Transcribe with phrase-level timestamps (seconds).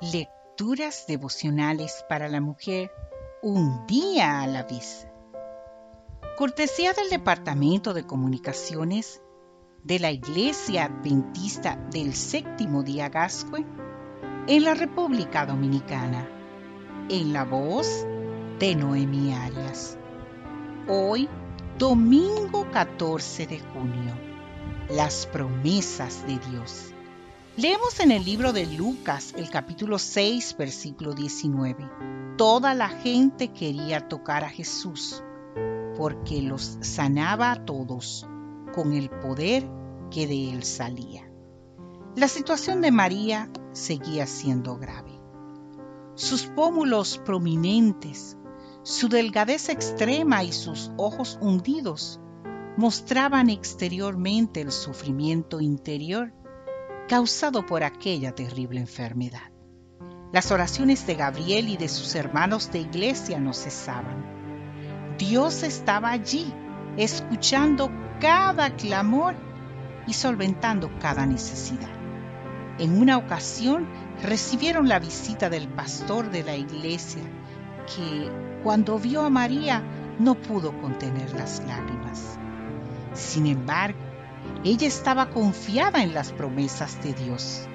[0.00, 2.90] Lecturas devocionales para la mujer
[3.42, 5.06] un día a la vez.
[6.38, 9.20] Cortesía del Departamento de Comunicaciones
[9.84, 13.66] de la Iglesia Adventista del Séptimo Día Gascue
[14.46, 16.26] en la República Dominicana,
[17.10, 18.06] en la voz
[18.58, 19.98] de Noemi Arias.
[20.88, 21.28] Hoy,
[21.76, 24.14] domingo 14 de junio,
[24.88, 26.94] las promesas de Dios.
[27.56, 31.90] Leemos en el libro de Lucas el capítulo 6, versículo 19.
[32.38, 35.22] Toda la gente quería tocar a Jesús
[35.96, 38.24] porque los sanaba a todos
[38.72, 39.68] con el poder
[40.12, 41.28] que de él salía.
[42.14, 45.20] La situación de María seguía siendo grave.
[46.14, 48.36] Sus pómulos prominentes,
[48.84, 52.20] su delgadez extrema y sus ojos hundidos
[52.76, 56.32] mostraban exteriormente el sufrimiento interior
[57.10, 59.50] causado por aquella terrible enfermedad.
[60.32, 65.16] Las oraciones de Gabriel y de sus hermanos de iglesia no cesaban.
[65.18, 66.54] Dios estaba allí,
[66.96, 69.34] escuchando cada clamor
[70.06, 71.90] y solventando cada necesidad.
[72.78, 73.88] En una ocasión
[74.22, 77.24] recibieron la visita del pastor de la iglesia,
[77.86, 78.30] que
[78.62, 79.82] cuando vio a María
[80.20, 82.38] no pudo contener las lágrimas.
[83.14, 83.98] Sin embargo,
[84.64, 87.66] ella estaba confiada en las promesas de Dios.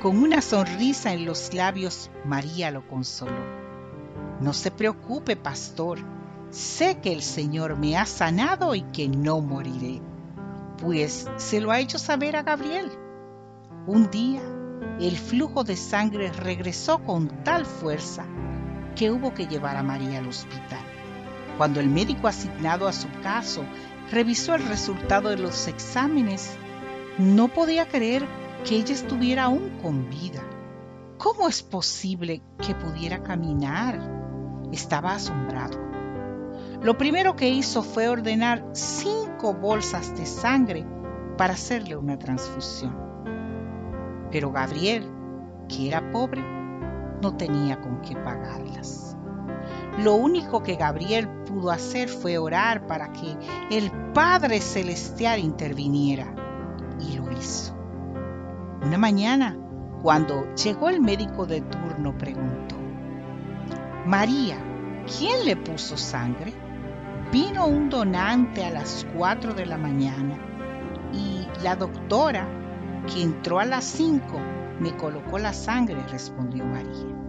[0.00, 3.60] Con una sonrisa en los labios, María lo consoló.
[4.40, 5.98] No se preocupe, pastor.
[6.50, 10.00] Sé que el Señor me ha sanado y que no moriré
[10.80, 12.90] pues se lo ha hecho saber a Gabriel.
[13.86, 14.40] Un día,
[14.98, 18.24] el flujo de sangre regresó con tal fuerza
[18.96, 20.80] que hubo que llevar a María al hospital.
[21.58, 23.64] Cuando el médico asignado a su caso
[24.10, 26.56] revisó el resultado de los exámenes,
[27.18, 28.24] no podía creer
[28.64, 30.42] que ella estuviera aún con vida.
[31.18, 34.00] ¿Cómo es posible que pudiera caminar?
[34.72, 35.78] Estaba asombrado.
[36.82, 40.86] Lo primero que hizo fue ordenar cinco bolsas de sangre
[41.36, 42.96] para hacerle una transfusión.
[44.30, 45.10] Pero Gabriel,
[45.68, 46.42] que era pobre,
[47.22, 49.16] no tenía con qué pagarlas.
[49.98, 53.36] Lo único que Gabriel pudo hacer fue orar para que
[53.70, 56.34] el Padre Celestial interviniera.
[57.00, 57.74] Y lo hizo.
[58.82, 59.56] Una mañana,
[60.02, 62.76] cuando llegó el médico de turno, preguntó,
[64.06, 64.56] María,
[65.18, 66.52] ¿quién le puso sangre?
[67.30, 70.38] Vino un donante a las 4 de la mañana
[71.12, 72.48] y la doctora,
[73.06, 74.22] que entró a las 5,
[74.80, 77.19] me colocó la sangre, respondió María.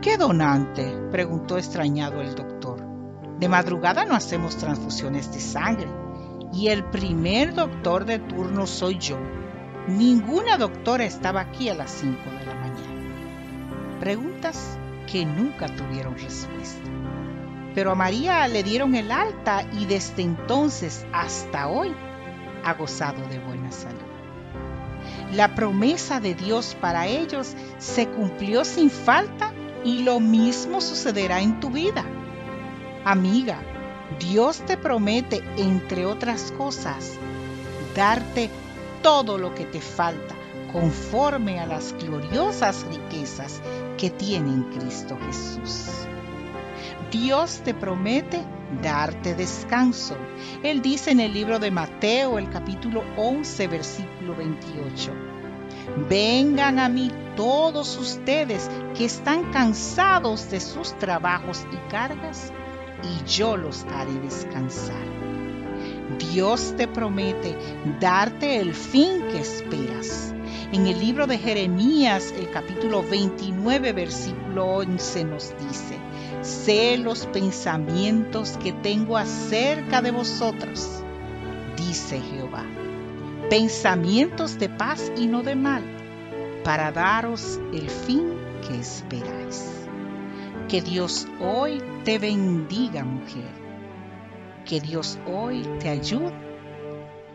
[0.00, 0.96] ¿Qué donante?
[1.10, 2.84] preguntó extrañado el doctor.
[3.38, 5.88] De madrugada no hacemos transfusiones de sangre
[6.52, 9.18] y el primer doctor de turno soy yo.
[9.88, 13.98] Ninguna doctora estaba aquí a las 5 de la mañana.
[14.00, 14.78] Preguntas
[15.10, 16.90] que nunca tuvieron respuesta
[17.76, 21.94] pero a María le dieron el alta y desde entonces hasta hoy
[22.64, 24.00] ha gozado de buena salud.
[25.34, 29.52] La promesa de Dios para ellos se cumplió sin falta
[29.86, 32.04] y lo mismo sucederá en tu vida.
[33.04, 33.62] Amiga,
[34.18, 37.12] Dios te promete, entre otras cosas,
[37.94, 38.50] darte
[39.00, 40.34] todo lo que te falta
[40.72, 43.62] conforme a las gloriosas riquezas
[43.96, 45.86] que tiene en Cristo Jesús.
[47.12, 48.42] Dios te promete
[48.82, 50.16] darte descanso.
[50.64, 55.12] Él dice en el libro de Mateo, el capítulo 11, versículo 28.
[56.08, 62.52] Vengan a mí todos ustedes que están cansados de sus trabajos y cargas,
[63.02, 65.04] y yo los haré descansar.
[66.18, 67.56] Dios te promete
[68.00, 70.32] darte el fin que esperas.
[70.72, 75.98] En el libro de Jeremías, el capítulo 29, versículo 11 nos dice,
[76.42, 80.88] sé los pensamientos que tengo acerca de vosotros,
[81.76, 82.64] dice Jehová,
[83.48, 85.95] pensamientos de paz y no de mal,
[86.66, 88.34] para daros el fin
[88.66, 89.86] que esperáis.
[90.68, 93.52] Que Dios hoy te bendiga, mujer.
[94.64, 96.34] Que Dios hoy te ayude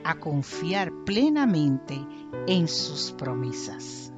[0.03, 1.97] a confiar plenamente
[2.45, 4.10] en sus promesas.